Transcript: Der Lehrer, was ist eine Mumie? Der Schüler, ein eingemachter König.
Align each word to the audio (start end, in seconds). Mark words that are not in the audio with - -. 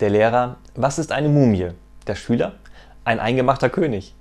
Der 0.00 0.10
Lehrer, 0.10 0.56
was 0.74 0.98
ist 0.98 1.12
eine 1.12 1.28
Mumie? 1.28 1.70
Der 2.08 2.16
Schüler, 2.16 2.54
ein 3.04 3.20
eingemachter 3.20 3.70
König. 3.70 4.14